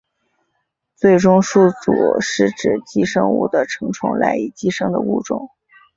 [0.95, 5.51] 最终宿主是指寄生物的成虫赖以寄生的物种。